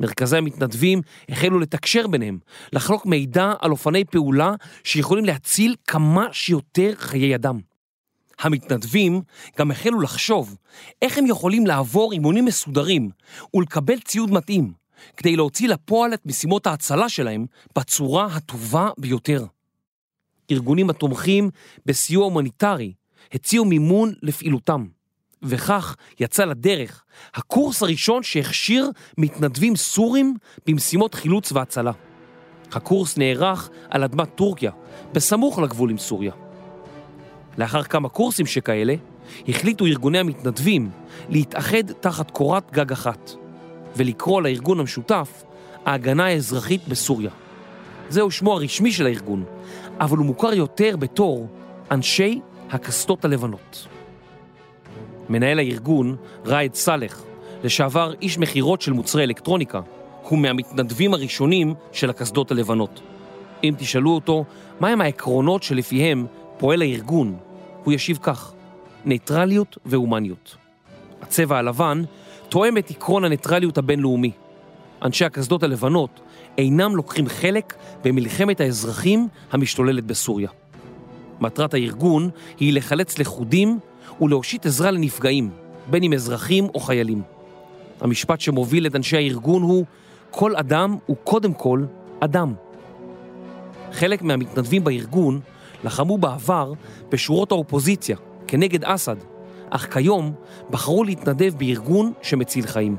מרכזי 0.00 0.36
המתנדבים 0.36 1.00
החלו 1.28 1.58
לתקשר 1.58 2.06
ביניהם, 2.06 2.38
לחלוק 2.72 3.06
מידע 3.06 3.52
על 3.60 3.70
אופני 3.70 4.04
פעולה 4.04 4.54
שיכולים 4.84 5.24
להציל 5.24 5.74
כמה 5.86 6.26
שיותר 6.32 6.92
חיי 6.96 7.34
אדם. 7.34 7.60
המתנדבים 8.40 9.22
גם 9.58 9.70
החלו 9.70 10.00
לחשוב 10.00 10.56
איך 11.02 11.18
הם 11.18 11.26
יכולים 11.26 11.66
לעבור 11.66 12.12
אימונים 12.12 12.44
מסודרים 12.44 13.10
ולקבל 13.54 13.98
ציוד 14.00 14.30
מתאים, 14.30 14.72
כדי 15.16 15.36
להוציא 15.36 15.68
לפועל 15.68 16.14
את 16.14 16.26
משימות 16.26 16.66
ההצלה 16.66 17.08
שלהם 17.08 17.46
בצורה 17.78 18.26
הטובה 18.26 18.90
ביותר. 18.98 19.44
ארגונים 20.50 20.90
התומכים 20.90 21.50
בסיוע 21.86 22.24
הומניטרי 22.24 22.92
הציעו 23.32 23.64
מימון 23.64 24.12
לפעילותם, 24.22 24.86
וכך 25.42 25.96
יצא 26.20 26.44
לדרך 26.44 27.04
הקורס 27.34 27.82
הראשון 27.82 28.22
שהכשיר 28.22 28.90
מתנדבים 29.18 29.76
סורים 29.76 30.36
במשימות 30.66 31.14
חילוץ 31.14 31.52
והצלה. 31.52 31.92
הקורס 32.72 33.16
נערך 33.16 33.70
על 33.90 34.04
אדמת 34.04 34.34
טורקיה, 34.34 34.70
בסמוך 35.12 35.58
לגבול 35.58 35.90
עם 35.90 35.98
סוריה. 35.98 36.32
לאחר 37.58 37.82
כמה 37.82 38.08
קורסים 38.08 38.46
שכאלה, 38.46 38.94
החליטו 39.48 39.86
ארגוני 39.86 40.18
המתנדבים 40.18 40.90
להתאחד 41.28 41.92
תחת 41.92 42.30
קורת 42.30 42.72
גג 42.72 42.92
אחת. 42.92 43.41
ולקרוא 43.96 44.42
לארגון 44.42 44.80
המשותף 44.80 45.42
ההגנה 45.84 46.26
האזרחית 46.26 46.88
בסוריה. 46.88 47.30
זהו 48.08 48.30
שמו 48.30 48.52
הרשמי 48.52 48.92
של 48.92 49.06
הארגון, 49.06 49.44
אבל 50.00 50.18
הוא 50.18 50.26
מוכר 50.26 50.54
יותר 50.54 50.96
בתור 50.96 51.48
אנשי 51.90 52.40
הקסדות 52.70 53.24
הלבנות. 53.24 53.86
מנהל 55.28 55.58
הארגון, 55.58 56.16
ראאד 56.44 56.74
סאלח, 56.74 57.22
לשעבר 57.64 58.14
איש 58.22 58.38
מכירות 58.38 58.82
של 58.82 58.92
מוצרי 58.92 59.24
אלקטרוניקה, 59.24 59.80
הוא 60.22 60.38
מהמתנדבים 60.38 61.14
הראשונים 61.14 61.74
של 61.92 62.10
הקסדות 62.10 62.50
הלבנות. 62.50 63.00
אם 63.64 63.74
תשאלו 63.78 64.10
אותו 64.10 64.44
מהם 64.80 65.00
העקרונות 65.00 65.62
שלפיהם 65.62 66.26
פועל 66.58 66.82
הארגון, 66.82 67.36
הוא 67.84 67.92
ישיב 67.92 68.18
כך, 68.22 68.52
ניטרליות 69.04 69.78
והומניות. 69.86 70.56
הצבע 71.22 71.58
הלבן 71.58 72.02
תואם 72.52 72.78
את 72.78 72.90
עקרון 72.90 73.24
הניטרליות 73.24 73.78
הבינלאומי. 73.78 74.30
אנשי 75.02 75.24
הקסדות 75.24 75.62
הלבנות 75.62 76.20
אינם 76.58 76.96
לוקחים 76.96 77.28
חלק 77.28 77.74
במלחמת 78.04 78.60
האזרחים 78.60 79.28
המשתוללת 79.50 80.04
בסוריה. 80.04 80.50
מטרת 81.40 81.74
הארגון 81.74 82.30
היא 82.60 82.72
לחלץ 82.72 83.18
לכודים 83.18 83.78
ולהושיט 84.20 84.66
עזרה 84.66 84.90
לנפגעים, 84.90 85.50
בין 85.90 86.02
אם 86.02 86.12
אזרחים 86.12 86.68
או 86.74 86.80
חיילים. 86.80 87.22
המשפט 88.00 88.40
שמוביל 88.40 88.86
את 88.86 88.96
אנשי 88.96 89.16
הארגון 89.16 89.62
הוא 89.62 89.84
כל 90.30 90.56
אדם 90.56 90.96
הוא 91.06 91.16
קודם 91.24 91.54
כל 91.54 91.84
אדם. 92.20 92.54
חלק 93.92 94.22
מהמתנדבים 94.22 94.84
בארגון 94.84 95.40
לחמו 95.84 96.18
בעבר 96.18 96.72
בשורות 97.08 97.52
האופוזיציה 97.52 98.16
כנגד 98.46 98.84
אסד, 98.84 99.16
אך 99.74 99.92
כיום 99.92 100.34
בחרו 100.70 101.04
להתנדב 101.04 101.54
בארגון 101.58 102.12
שמציל 102.22 102.66
חיים. 102.66 102.96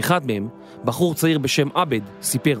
אחד 0.00 0.26
מהם, 0.26 0.48
בחור 0.84 1.14
צעיר 1.14 1.38
בשם 1.38 1.68
עבד, 1.74 2.00
סיפר: 2.22 2.60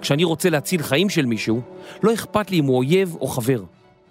כשאני 0.00 0.24
רוצה 0.24 0.50
להציל 0.50 0.82
חיים 0.82 1.10
של 1.10 1.26
מישהו, 1.26 1.60
לא 2.02 2.14
אכפת 2.14 2.50
לי 2.50 2.58
אם 2.58 2.64
הוא 2.64 2.76
אויב 2.76 3.16
או 3.20 3.26
חבר. 3.26 3.62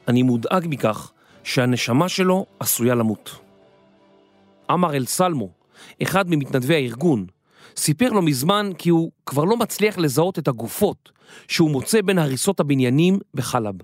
אני 0.08 0.24
מודאג 0.24 0.66
מכך 0.70 1.12
שהנשמה 1.44 2.10
שלו 2.10 2.46
עשויה 2.60 2.96
למות. 2.96 3.36
עמר 4.70 4.96
אל 4.96 5.06
סלמו, 5.06 5.50
אחד 6.04 6.30
ממתנדבי 6.30 6.76
הארגון, 6.76 7.26
סיפר 7.78 8.10
לו 8.10 8.22
מזמן 8.22 8.70
כי 8.78 8.90
הוא 8.90 9.12
כבר 9.26 9.44
לא 9.44 9.58
מצליח 9.58 9.98
לזהות 9.98 10.40
את 10.40 10.48
הגופות 10.48 11.12
שהוא 11.48 11.72
מוצא 11.72 12.02
בין 12.02 12.20
הריסות 12.20 12.60
הבניינים 12.60 13.20
בחלב. 13.34 13.76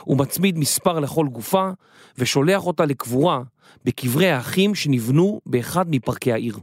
הוא 0.00 0.18
מצמיד 0.18 0.58
מספר 0.58 1.00
לכל 1.00 1.26
גופה 1.32 1.70
ושולח 2.18 2.66
אותה 2.66 2.84
לקבורה 2.84 3.42
בקברי 3.84 4.30
האחים 4.30 4.74
שנבנו 4.74 5.40
באחד 5.46 5.84
מפרקי 5.88 6.32
העיר. 6.32 6.58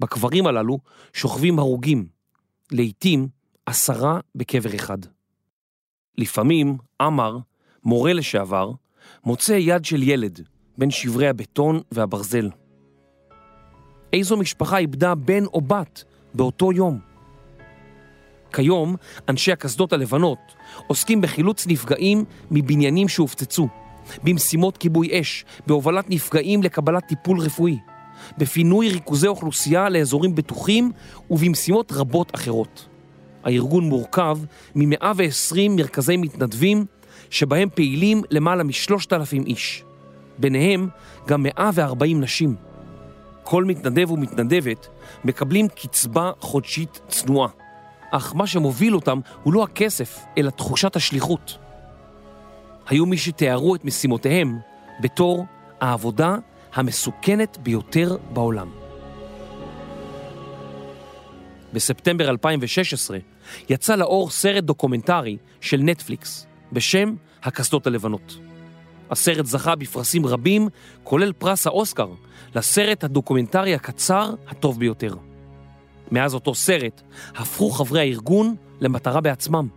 בקברים 0.00 0.46
הללו 0.46 0.78
שוכבים 1.12 1.58
הרוגים, 1.58 2.06
לעתים 2.72 3.28
עשרה 3.66 4.20
בקבר 4.34 4.74
אחד. 4.74 4.98
לפעמים 6.18 6.76
עמר, 7.00 7.38
מורה 7.84 8.12
לשעבר, 8.12 8.72
מוצא 9.24 9.52
יד 9.52 9.84
של 9.84 10.02
ילד 10.02 10.40
בין 10.78 10.90
שברי 10.90 11.28
הבטון 11.28 11.80
והברזל. 11.92 12.50
איזו 14.12 14.36
משפחה 14.36 14.78
איבדה 14.78 15.14
בן 15.14 15.44
או 15.44 15.60
בת 15.60 16.04
באותו 16.34 16.72
יום? 16.72 17.13
כיום, 18.54 18.96
אנשי 19.28 19.52
הקסדות 19.52 19.92
הלבנות 19.92 20.38
עוסקים 20.86 21.20
בחילוץ 21.20 21.66
נפגעים 21.66 22.24
מבניינים 22.50 23.08
שהופצצו, 23.08 23.68
במשימות 24.22 24.76
כיבוי 24.76 25.20
אש, 25.20 25.44
בהובלת 25.66 26.10
נפגעים 26.10 26.62
לקבלת 26.62 27.04
טיפול 27.06 27.40
רפואי, 27.40 27.78
בפינוי 28.38 28.88
ריכוזי 28.88 29.26
אוכלוסייה 29.26 29.88
לאזורים 29.88 30.34
בטוחים 30.34 30.92
ובמשימות 31.30 31.92
רבות 31.92 32.34
אחרות. 32.34 32.88
הארגון 33.44 33.84
מורכב 33.84 34.38
מ-120 34.74 35.56
מרכזי 35.70 36.16
מתנדבים 36.16 36.86
שבהם 37.30 37.68
פעילים 37.74 38.22
למעלה 38.30 38.64
משלושת 38.64 39.12
אלפים 39.12 39.46
איש. 39.46 39.84
ביניהם 40.38 40.88
גם 41.26 41.42
140 41.42 42.20
נשים. 42.20 42.54
כל 43.42 43.64
מתנדב 43.64 44.10
ומתנדבת 44.10 44.88
מקבלים 45.24 45.68
קצבה 45.68 46.30
חודשית 46.40 47.00
צנועה, 47.08 47.48
אך 48.16 48.34
מה 48.34 48.46
שמוביל 48.46 48.94
אותם 48.94 49.20
הוא 49.42 49.54
לא 49.54 49.62
הכסף, 49.62 50.24
אלא 50.38 50.50
תחושת 50.50 50.96
השליחות. 50.96 51.58
היו 52.88 53.06
מי 53.06 53.16
שתיארו 53.16 53.74
את 53.74 53.84
משימותיהם 53.84 54.58
בתור 55.00 55.46
העבודה 55.80 56.36
המסוכנת 56.74 57.58
ביותר 57.62 58.16
בעולם. 58.32 58.68
בספטמבר 61.72 62.30
2016 62.30 63.18
יצא 63.68 63.96
לאור 63.96 64.30
סרט 64.30 64.64
דוקומנטרי 64.64 65.36
של 65.60 65.80
נטפליקס 65.82 66.46
בשם 66.72 67.14
הקסדות 67.42 67.86
הלבנות. 67.86 68.36
הסרט 69.10 69.46
זכה 69.46 69.74
בפרסים 69.74 70.26
רבים, 70.26 70.68
כולל 71.02 71.32
פרס 71.32 71.66
האוסקר, 71.66 72.08
לסרט 72.54 73.04
הדוקומנטרי 73.04 73.74
הקצר 73.74 74.34
הטוב 74.48 74.78
ביותר. 74.78 75.14
מאז 76.14 76.34
אותו 76.34 76.54
סרט 76.54 77.02
הפכו 77.36 77.70
חברי 77.70 78.00
הארגון 78.00 78.54
למטרה 78.80 79.20
בעצמם. 79.20 79.68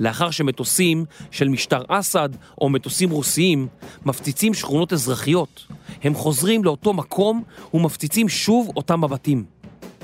לאחר 0.00 0.30
שמטוסים 0.30 1.04
של 1.30 1.48
משטר 1.48 1.82
אסד 1.88 2.28
או 2.60 2.68
מטוסים 2.68 3.10
רוסיים 3.10 3.68
מפציצים 4.04 4.54
שכונות 4.54 4.92
אזרחיות, 4.92 5.66
הם 6.02 6.14
חוזרים 6.14 6.64
לאותו 6.64 6.92
מקום 6.92 7.42
ומפציצים 7.74 8.28
שוב 8.28 8.70
אותם 8.76 9.00
בבתים. 9.00 9.44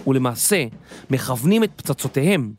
ולמעשה 0.07 0.65
מכוונים 1.11 1.65
את 1.65 1.71
פצצותיהם 1.77 2.53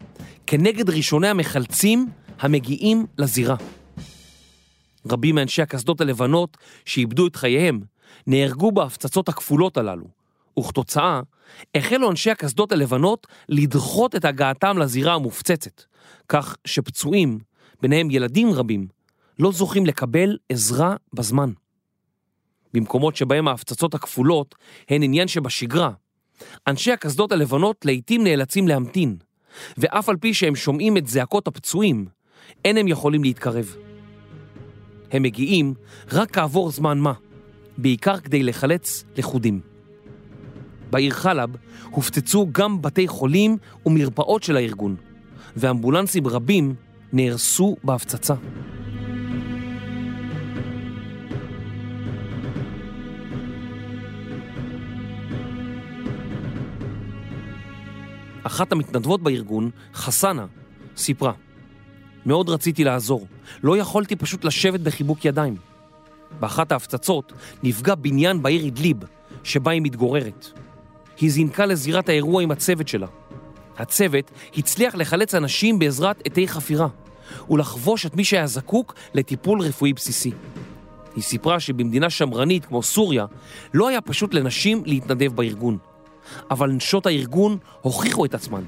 כנגד 0.48 0.89
ראשוני 0.89 1.28
המחלצים 1.28 2.08
המגיעים 2.39 3.06
לזירה. 3.18 3.56
רבים 5.12 5.36
מאנשי 5.36 5.62
הקסדות 5.62 6.01
הלבנות 6.01 6.58
שאיבדו 6.86 7.28
את 7.28 7.36
חייהם 7.36 7.80
נהרגו 8.28 8.72
בהפצצות 8.72 9.30
הכפולות 9.30 9.78
הללו, 9.78 10.06
וכתוצאה 10.60 11.22
החלו 11.75 12.12
אנשי 12.12 12.32
הקסדות 12.32 12.72
הלבנות 12.72 13.27
לדחות 13.50 14.15
את 14.15 14.25
הגעתם 14.25 14.77
לזירה 14.77 15.13
המופצצת, 15.13 15.84
כך 16.29 16.56
שפצועים, 16.65 17.39
ביניהם 17.82 18.12
ילדים 18.12 18.51
רבים, 18.51 18.88
לא 19.39 19.51
זוכים 19.51 19.86
לקבל 19.86 20.38
עזרה 20.50 20.96
בזמן. 21.13 21.51
במקומות 22.74 23.15
שבהם 23.15 23.48
ההפצצות 23.48 23.94
הכפולות 23.94 24.56
הן 24.89 25.03
עניין 25.03 25.27
שבשגרה, 25.27 25.91
אנשי 26.68 26.91
הקסדות 26.91 27.32
הלבנות 27.32 27.86
לעיתים 27.86 28.24
נאלצים 28.24 28.68
להמתין, 28.68 29.18
ואף 29.77 30.10
על 30.10 30.18
פי 30.18 30.34
שהם 30.34 30.56
שומעים 30.56 30.98
את 30.98 31.08
זעקות 31.08 31.48
הפצועים, 31.48 32.06
אין 32.65 32.77
הם 32.77 32.88
יכולים 32.88 33.24
להתקרב. 33.24 33.75
הם 35.12 35.24
מגיעים 35.24 35.74
רק 36.12 36.32
כעבור 36.32 36.72
זמן 36.72 37.00
מה, 37.00 37.13
בעיקר 37.77 38.20
כדי 38.20 38.44
לחלץ 38.44 39.03
לכודים. 39.18 39.79
בעיר 40.91 41.13
חלב 41.13 41.50
הופצצו 41.89 42.48
גם 42.51 42.81
בתי 42.81 43.08
חולים 43.08 43.58
ומרפאות 43.86 44.43
של 44.43 44.55
הארגון, 44.55 44.96
ואמבולנסים 45.58 46.27
רבים 46.27 46.75
נהרסו 47.13 47.75
בהפצצה. 47.84 48.36
אחת 58.43 58.72
המתנדבות 58.72 59.24
בארגון, 59.24 59.69
חסנה, 59.93 60.46
סיפרה: 60.98 61.34
מאוד 62.25 62.49
רציתי 62.49 62.84
לעזור, 62.84 63.28
לא 63.63 63.78
יכולתי 63.78 64.15
פשוט 64.15 64.45
לשבת 64.45 64.80
בחיבוק 64.80 65.25
ידיים. 65.25 65.56
באחת 66.39 66.71
ההפצצות 66.71 67.34
נפגע 67.63 67.95
בניין 67.95 68.41
בעיר 68.41 68.63
אידליב, 68.63 68.97
שבה 69.43 69.71
היא 69.71 69.82
מתגוררת. 69.82 70.52
היא 71.21 71.32
זינקה 71.32 71.65
לזירת 71.65 72.10
האירוע 72.10 72.43
עם 72.43 72.51
הצוות 72.51 72.88
שלה. 72.88 73.08
הצוות 73.77 74.32
הצליח 74.58 74.95
לחלץ 74.95 75.36
אנשים 75.36 75.79
בעזרת 75.79 76.21
עטי 76.25 76.47
חפירה, 76.47 76.88
ולחבוש 77.49 78.05
את 78.05 78.15
מי 78.15 78.23
שהיה 78.23 78.47
זקוק 78.47 78.95
לטיפול 79.13 79.62
רפואי 79.62 79.93
בסיסי. 79.93 80.32
היא 81.15 81.23
סיפרה 81.23 81.60
שבמדינה 81.60 82.10
שמרנית 82.10 82.65
כמו 82.65 82.84
סוריה, 82.84 83.25
לא 83.73 83.88
היה 83.88 84.01
פשוט 84.01 84.34
לנשים 84.34 84.84
להתנדב 84.86 85.36
בארגון. 85.36 85.77
אבל 86.51 86.71
נשות 86.71 87.05
הארגון 87.05 87.58
הוכיחו 87.82 88.25
את 88.25 88.34
עצמן. 88.34 88.62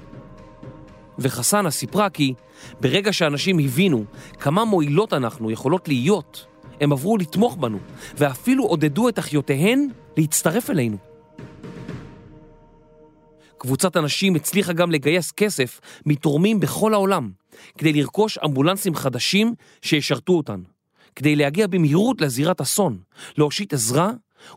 וחסנה 1.19 1.71
סיפרה 1.71 2.09
כי 2.09 2.33
ברגע 2.81 3.13
שאנשים 3.13 3.59
הבינו 3.59 4.03
כמה 4.39 4.65
מועילות 4.65 5.13
אנחנו 5.13 5.51
יכולות 5.51 5.87
להיות, 5.87 6.45
הם 6.81 6.91
עברו 6.91 7.17
לתמוך 7.17 7.55
בנו, 7.55 7.77
ואפילו 8.17 8.63
עודדו 8.63 9.09
את 9.09 9.19
אחיותיהן 9.19 9.87
להצטרף 10.17 10.69
אלינו. 10.69 11.10
קבוצת 13.61 13.97
אנשים 13.97 14.35
הצליחה 14.35 14.73
גם 14.73 14.91
לגייס 14.91 15.31
כסף 15.31 15.79
מתורמים 16.05 16.59
בכל 16.59 16.93
העולם, 16.93 17.31
כדי 17.77 17.93
לרכוש 17.93 18.37
אמבולנסים 18.37 18.95
חדשים 18.95 19.53
שישרתו 19.81 20.33
אותן, 20.33 20.61
כדי 21.15 21.35
להגיע 21.35 21.67
במהירות 21.67 22.21
לזירת 22.21 22.61
אסון, 22.61 22.99
להושיט 23.37 23.73
עזרה 23.73 24.11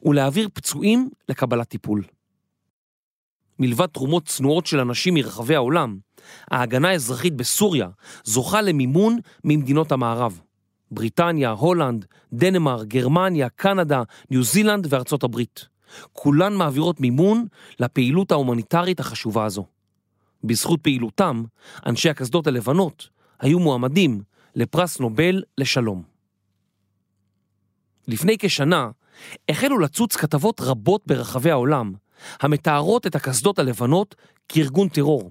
ולהעביר 0.05 0.49
פצועים 0.55 1.11
לקבלת 1.29 1.69
טיפול. 1.69 2.03
מלבד 3.59 3.87
תרומות 3.87 4.27
צנועות 4.27 4.67
של 4.67 4.81
אנשים 4.81 5.15
מרחבי 5.15 5.55
העולם, 5.55 5.99
ההגנה 6.51 6.89
האזרחית 6.89 7.35
בסוריה 7.37 7.89
זוכה 8.25 8.63
למימון 8.63 9.19
ממדינות 9.45 9.93
המערב. 9.93 10.41
בריטניה, 10.91 11.51
הולנד, 11.51 12.07
דנמרק, 12.33 12.87
גרמניה, 12.87 13.49
קנדה, 13.49 14.03
ניו 14.31 14.43
זילנד 14.45 14.87
וארצות 14.91 15.23
הברית. 15.23 15.74
כולן 16.13 16.55
מעבירות 16.55 17.01
מימון 17.01 17.47
לפעילות 17.81 18.33
ההומניטרית 18.33 19.01
החשובה 19.01 19.45
הזו. 19.45 19.67
בזכות 20.45 20.81
פעילותם, 20.81 21.45
אנשי 21.87 22.11
הקסדות 22.11 22.47
הלבנות 22.47 23.09
היו 23.41 23.59
מועמדים 23.59 24.23
לפרס 24.55 25.01
נובל 25.01 25.43
לשלום. 25.59 26.03
לפני 28.09 28.37
כשנה 28.39 28.91
החלו 29.49 29.79
לצוץ 29.79 30.17
כתבות 30.17 30.61
רבות 30.61 31.03
ברחבי 31.07 31.51
העולם 31.51 31.93
המתארות 32.41 33.07
את 33.07 33.15
הקסדות 33.15 33.59
הלבנות 33.59 34.15
כארגון 34.49 34.89
טרור, 34.89 35.31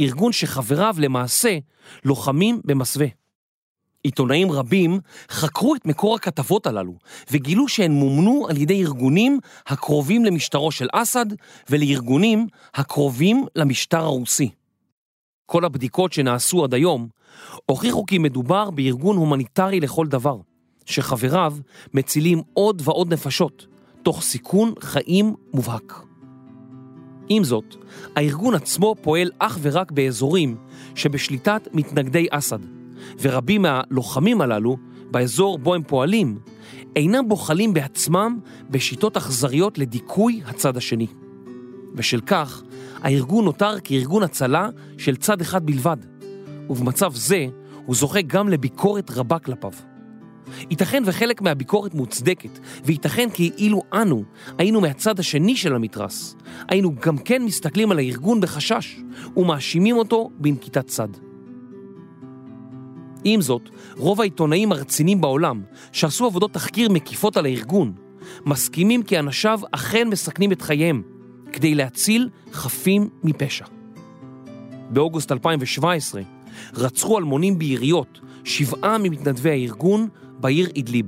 ארגון 0.00 0.32
שחבריו 0.32 0.94
למעשה 0.98 1.58
לוחמים 2.04 2.60
במסווה. 2.64 3.21
עיתונאים 4.02 4.52
רבים 4.52 5.00
חקרו 5.30 5.74
את 5.74 5.86
מקור 5.86 6.14
הכתבות 6.14 6.66
הללו 6.66 6.94
וגילו 7.30 7.68
שהן 7.68 7.92
מומנו 7.92 8.46
על 8.48 8.56
ידי 8.56 8.82
ארגונים 8.82 9.38
הקרובים 9.66 10.24
למשטרו 10.24 10.72
של 10.72 10.88
אסד 10.92 11.26
ולארגונים 11.70 12.46
הקרובים 12.74 13.46
למשטר 13.56 14.00
הרוסי. 14.00 14.50
כל 15.46 15.64
הבדיקות 15.64 16.12
שנעשו 16.12 16.64
עד 16.64 16.74
היום 16.74 17.08
הוכיחו 17.66 18.06
כי 18.06 18.18
מדובר 18.18 18.70
בארגון 18.70 19.16
הומניטרי 19.16 19.80
לכל 19.80 20.06
דבר, 20.06 20.36
שחבריו 20.84 21.54
מצילים 21.94 22.42
עוד 22.54 22.82
ועוד 22.84 23.12
נפשות, 23.12 23.66
תוך 24.02 24.22
סיכון 24.22 24.72
חיים 24.80 25.34
מובהק. 25.54 26.02
עם 27.28 27.44
זאת, 27.44 27.74
הארגון 28.16 28.54
עצמו 28.54 28.94
פועל 29.02 29.30
אך 29.38 29.58
ורק 29.62 29.92
באזורים 29.92 30.56
שבשליטת 30.94 31.68
מתנגדי 31.72 32.26
אסד, 32.30 32.58
ורבים 33.20 33.62
מהלוחמים 33.62 34.40
הללו, 34.40 34.76
באזור 35.10 35.58
בו 35.58 35.74
הם 35.74 35.82
פועלים, 35.82 36.38
אינם 36.96 37.28
בוחלים 37.28 37.74
בעצמם 37.74 38.38
בשיטות 38.70 39.16
אכזריות 39.16 39.78
לדיכוי 39.78 40.40
הצד 40.46 40.76
השני. 40.76 41.06
בשל 41.94 42.20
כך, 42.20 42.62
הארגון 43.02 43.44
נותר 43.44 43.80
כארגון 43.84 44.22
הצלה 44.22 44.68
של 44.98 45.16
צד 45.16 45.40
אחד 45.40 45.66
בלבד, 45.66 45.96
ובמצב 46.70 47.14
זה 47.14 47.46
הוא 47.86 47.96
זוכה 47.96 48.22
גם 48.22 48.48
לביקורת 48.48 49.10
רבה 49.10 49.38
כלפיו. 49.38 49.72
ייתכן 50.70 51.02
וחלק 51.06 51.42
מהביקורת 51.42 51.94
מוצדקת, 51.94 52.58
וייתכן 52.84 53.28
כי 53.30 53.50
אילו 53.58 53.82
אנו 53.92 54.24
היינו 54.58 54.80
מהצד 54.80 55.18
השני 55.18 55.56
של 55.56 55.74
המתרס, 55.74 56.36
היינו 56.68 56.94
גם 57.00 57.18
כן 57.18 57.44
מסתכלים 57.44 57.90
על 57.90 57.98
הארגון 57.98 58.40
בחשש 58.40 59.00
ומאשימים 59.36 59.96
אותו 59.96 60.30
בנקיטת 60.38 60.86
צד. 60.86 61.08
עם 63.24 63.40
זאת, 63.40 63.68
רוב 63.96 64.20
העיתונאים 64.20 64.72
הרציניים 64.72 65.20
בעולם, 65.20 65.62
שעשו 65.92 66.26
עבודות 66.26 66.52
תחקיר 66.52 66.88
מקיפות 66.88 67.36
על 67.36 67.44
הארגון, 67.44 67.92
מסכימים 68.46 69.02
כי 69.02 69.18
אנשיו 69.18 69.60
אכן 69.72 70.08
מסכנים 70.08 70.52
את 70.52 70.62
חייהם 70.62 71.02
כדי 71.52 71.74
להציל 71.74 72.28
חפים 72.52 73.08
מפשע. 73.24 73.64
באוגוסט 74.90 75.32
2017 75.32 76.22
רצחו 76.74 77.18
אלמונים 77.18 77.58
ביריות 77.58 78.20
שבעה 78.44 78.98
ממתנדבי 78.98 79.50
הארגון 79.50 80.08
בעיר 80.40 80.68
אידליב. 80.76 81.06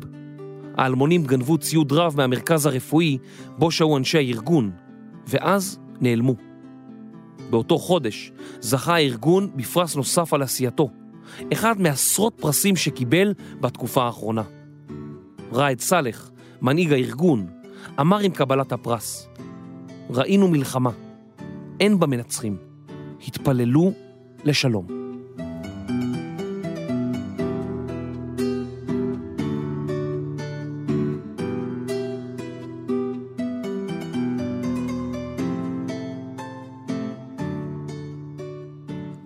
האלמונים 0.76 1.24
גנבו 1.24 1.58
ציוד 1.58 1.92
רב 1.92 2.14
מהמרכז 2.16 2.66
הרפואי 2.66 3.18
בו 3.58 3.70
שהו 3.70 3.96
אנשי 3.96 4.18
הארגון, 4.18 4.70
ואז 5.26 5.78
נעלמו. 6.00 6.34
באותו 7.50 7.78
חודש 7.78 8.32
זכה 8.60 8.94
הארגון 8.94 9.50
בפרס 9.56 9.96
נוסף 9.96 10.34
על 10.34 10.42
עשייתו, 10.42 10.90
אחד 11.52 11.80
מעשרות 11.80 12.34
פרסים 12.40 12.76
שקיבל 12.76 13.34
בתקופה 13.60 14.04
האחרונה. 14.04 14.42
ראאד 15.52 15.80
סאלח, 15.80 16.30
מנהיג 16.62 16.92
הארגון, 16.92 17.46
אמר 18.00 18.18
עם 18.18 18.32
קבלת 18.32 18.72
הפרס, 18.72 19.28
ראינו 20.10 20.48
מלחמה, 20.48 20.90
אין 21.80 21.98
בה 22.00 22.06
מנצחים, 22.06 22.56
התפללו 23.26 23.92
לשלום. 24.44 25.04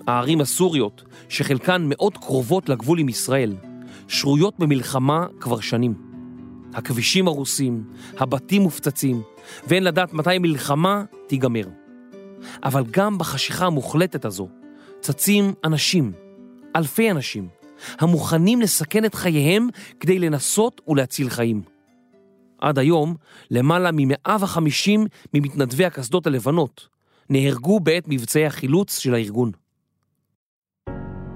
הערים 0.07 0.40
הסוריות, 0.40 1.05
שחלקן 1.29 1.83
מאוד 1.88 2.19
קרובות 2.19 2.69
לגבול 2.69 2.99
עם 2.99 3.09
ישראל, 3.09 3.57
שרויות 4.09 4.59
במלחמה 4.59 5.27
כבר 5.41 5.61
שנים. 5.61 5.95
הכבישים 6.75 7.29
הרוסים, 7.29 7.85
הבתים 8.19 8.62
מופצצים, 8.62 9.23
ואין 9.67 9.85
לדעת 9.85 10.12
מתי 10.12 10.38
מלחמה 10.38 11.05
תיגמר. 11.27 11.69
אבל 12.64 12.85
גם 12.91 13.19
בחשיכה 13.19 13.67
המוחלטת 13.67 14.25
הזו 14.25 14.49
צצים 15.01 15.53
אנשים, 15.64 16.12
אלפי 16.77 17.11
אנשים, 17.11 17.49
המוכנים 17.99 18.61
לסכן 18.61 19.05
את 19.05 19.14
חייהם 19.14 19.69
כדי 20.01 20.19
לנסות 20.19 20.81
ולהציל 20.88 21.31
חיים. 21.31 21.62
עד 22.59 22.79
היום, 22.79 23.14
למעלה 23.51 23.91
מ-150 23.93 24.91
ממתנדבי 25.35 25.85
הקסדות 25.85 26.27
הלבנות 26.27 26.88
נהרגו 27.31 27.81
בעת 27.81 28.05
מבצעי 28.07 28.47
החילוץ 28.47 28.99
של 28.99 29.14
הארגון. 29.14 29.51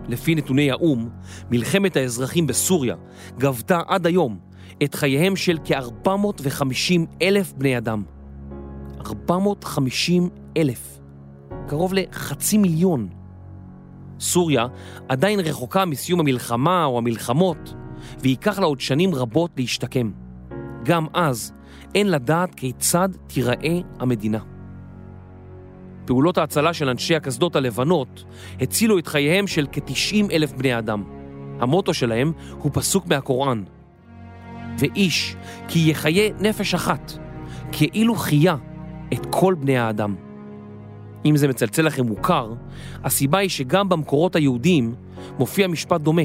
לפי 0.09 0.35
נתוני 0.35 0.71
האו"ם, 0.71 1.09
מלחמת 1.51 1.97
האזרחים 1.97 2.47
בסוריה 2.47 2.97
גבתה 3.39 3.81
עד 3.87 4.07
היום 4.07 4.39
את 4.85 4.95
חייהם 4.95 5.37
של 5.37 5.59
כ-450 5.65 7.01
אלף 7.23 7.53
בני 7.53 7.79
אדם. 7.79 8.03
450 9.07 10.29
אלף. 10.57 11.01
קרוב 11.69 11.95
לחצי 11.95 12.59
מיליון. 12.59 13.09
סוריה 14.21 14.67
עדיין 15.09 15.41
רחוקה 15.41 15.85
מסיום 15.85 16.21
המלחמה 16.21 16.85
או 16.85 16.99
המלחמות, 16.99 17.75
וייקח 18.21 18.59
לה 18.59 18.67
עוד 18.67 18.81
שנים 18.81 19.15
רבות 19.15 19.51
להשתקם. 19.57 20.11
גם 20.85 21.07
אז 21.15 21.53
אין 21.95 22.11
לדעת 22.11 22.55
כיצד 22.55 23.09
תיראה 23.27 23.79
המדינה. 23.99 24.52
פעולות 26.05 26.39
ההצלה 26.39 26.75
של 26.75 26.89
אנשי 26.89 27.17
הקסדות 27.17 27.57
הלבנות 27.57 28.25
הצילו 28.61 28.99
את 28.99 29.07
חייהם 29.07 29.47
של 29.47 29.67
כ-90 29.73 30.33
אלף 30.33 30.53
בני 30.53 30.79
אדם. 30.79 31.03
המוטו 31.61 31.95
שלהם 31.95 32.33
הוא 32.59 32.71
פסוק 32.75 33.07
מהקוראן. 33.07 33.63
ואיש 34.79 35.37
כי 35.69 35.91
יחיה 35.91 36.31
נפש 36.41 36.75
אחת, 36.75 37.13
כאילו 37.73 38.15
חיה 38.15 38.57
את 39.13 39.27
כל 39.31 39.55
בני 39.55 39.79
האדם. 39.79 40.15
אם 41.25 41.37
זה 41.37 41.49
מצלצל 41.49 41.83
לכם 41.83 42.07
מוכר, 42.07 42.53
הסיבה 43.05 43.39
היא 43.39 43.49
שגם 43.49 43.89
במקורות 43.89 44.37
היהודיים 44.37 44.95
מופיע 45.39 45.69
משפט 45.69 46.01
דומה. 46.01 46.23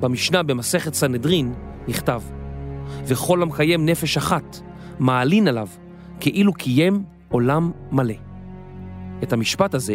במשנה 0.00 0.42
במסכת 0.42 0.94
סנהדרין 0.94 1.54
נכתב, 1.88 2.22
וכל 3.04 3.42
המקיים 3.42 3.86
נפש 3.86 4.16
אחת, 4.16 4.60
מעלין 4.98 5.48
עליו, 5.48 5.68
כאילו 6.20 6.52
קיים 6.52 7.04
עולם 7.28 7.70
מלא. 7.92 8.14
את 9.22 9.32
המשפט 9.32 9.74
הזה 9.74 9.94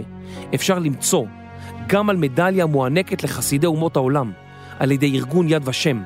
אפשר 0.55 0.79
למצוא 0.79 1.25
גם 1.87 2.09
על 2.09 2.17
מדליה 2.17 2.65
מוענקת 2.65 3.23
לחסידי 3.23 3.67
אומות 3.67 3.95
העולם 3.95 4.31
על 4.79 4.91
ידי 4.91 5.17
ארגון 5.17 5.49
יד 5.49 5.67
ושם, 5.67 6.03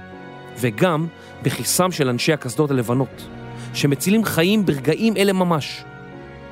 וגם 0.59 1.07
בכיסם 1.43 1.91
של 1.91 2.09
אנשי 2.09 2.33
הקסדות 2.33 2.71
הלבנות, 2.71 3.27
שמצילים 3.73 4.23
חיים 4.23 4.65
ברגעים 4.65 5.17
אלה 5.17 5.33
ממש, 5.33 5.83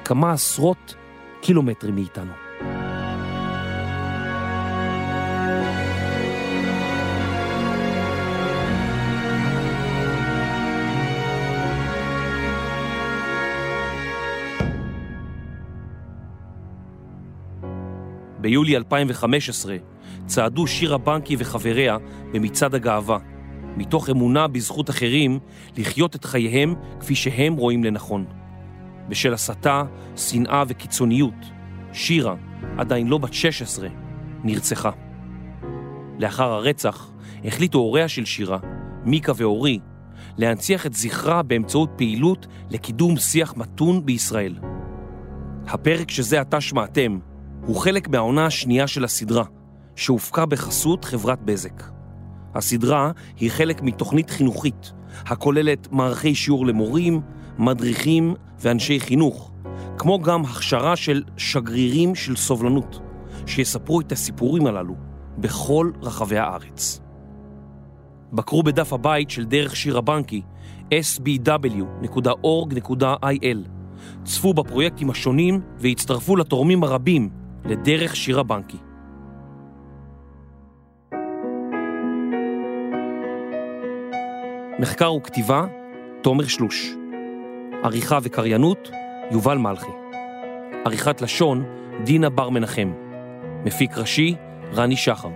כמה 0.06 0.32
עשרות 0.32 0.96
קילומטרים 1.42 1.96
מאיתנו. 1.96 2.43
ביולי 18.44 18.78
2015 18.78 19.76
צעדו 20.26 20.68
שירה 20.68 20.98
בנקי 20.98 21.36
וחבריה 21.40 21.98
במצעד 22.34 22.76
הגאווה, 22.76 23.18
מתוך 23.78 24.10
אמונה 24.10 24.48
בזכות 24.48 24.90
אחרים 24.90 25.40
לחיות 25.78 26.16
את 26.16 26.26
חייהם 26.26 26.76
כפי 27.00 27.16
שהם 27.16 27.56
רואים 27.56 27.84
לנכון. 27.84 28.26
בשל 29.10 29.34
הסתה, 29.34 29.84
שנאה 30.16 30.64
וקיצוניות, 30.68 31.34
שירה, 31.94 32.36
עדיין 32.78 33.08
לא 33.08 33.18
בת 33.18 33.34
16, 33.34 33.88
נרצחה. 34.44 34.92
לאחר 36.20 36.52
הרצח 36.52 37.12
החליטו 37.46 37.78
הוריה 37.78 38.08
של 38.08 38.26
שירה, 38.26 38.58
מיקה 39.06 39.32
ואורי, 39.36 39.80
להנציח 40.38 40.86
את 40.86 40.94
זכרה 40.94 41.44
באמצעות 41.44 41.90
פעילות 41.96 42.48
לקידום 42.70 43.18
שיח 43.18 43.54
מתון 43.58 44.06
בישראל. 44.06 44.56
הפרק 45.68 46.12
שזה 46.12 46.42
עתה 46.42 46.62
שמעתם 46.62 47.20
הוא 47.66 47.76
חלק 47.76 48.08
מהעונה 48.08 48.46
השנייה 48.46 48.88
של 48.88 49.04
הסדרה, 49.04 49.44
שהופקה 49.96 50.46
בחסות 50.46 51.06
חברת 51.06 51.42
בזק. 51.42 51.84
הסדרה 52.56 53.12
היא 53.40 53.52
חלק 53.52 53.82
מתוכנית 53.82 54.30
חינוכית, 54.30 54.94
הכוללת 55.26 55.92
מערכי 55.92 56.36
שיעור 56.36 56.66
למורים, 56.66 57.22
מדריכים 57.58 58.36
ואנשי 58.60 59.00
חינוך, 59.00 59.52
כמו 59.98 60.20
גם 60.22 60.46
הכשרה 60.46 60.96
של 60.96 61.24
שגרירים 61.38 62.16
של 62.16 62.36
סובלנות, 62.36 63.00
שיספרו 63.46 64.02
את 64.02 64.12
הסיפורים 64.12 64.68
הללו 64.68 64.96
בכל 65.38 65.92
רחבי 66.02 66.38
הארץ. 66.38 67.00
בקרו 68.34 68.64
בדף 68.64 68.94
הבית 68.94 69.30
של 69.30 69.46
דרך 69.46 69.76
שיר 69.76 69.98
הבנקי, 69.98 70.42
sbw.org.il, 70.90 71.98
צפו 74.24 74.54
בפרויקטים 74.54 75.10
השונים 75.10 75.62
והצטרפו 75.80 76.36
לתורמים 76.36 76.84
הרבים 76.84 77.43
לדרך 77.66 78.16
שיר 78.16 78.40
הבנקי. 78.40 78.78
מחקר 84.80 85.14
וכתיבה, 85.14 85.66
תומר 86.22 86.46
שלוש. 86.46 86.96
עריכה 87.84 88.20
וקריינות, 88.24 88.92
יובל 89.32 89.58
מלכי. 89.58 89.92
עריכת 90.86 91.22
לשון, 91.22 91.64
דינה 92.04 92.30
בר 92.30 92.50
מנחם. 92.50 92.94
מפיק 93.66 93.98
ראשי, 93.98 94.36
רני 94.74 94.96
שחר. 94.96 95.30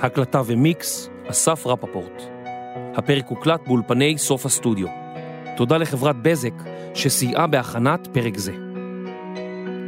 הקלטה 0.00 0.42
ומיקס, 0.46 1.10
אסף 1.30 1.66
רפפורט. 1.66 2.22
הפרק 2.94 3.26
הוקלט 3.28 3.60
באולפני 3.66 4.18
סוף 4.18 4.46
הסטודיו. 4.46 4.88
תודה 5.56 5.76
לחברת 5.76 6.16
בזק 6.22 6.54
שסייעה 6.94 7.46
בהכנת 7.46 8.08
פרק 8.12 8.38
זה. 8.38 8.52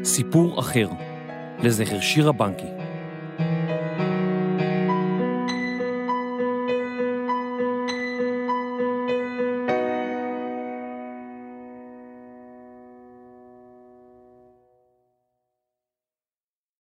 סיפור 0.05 0.61
אחר 0.61 0.89
לזכר 1.63 2.01
שירה 2.01 2.33
בנקי. 2.33 2.78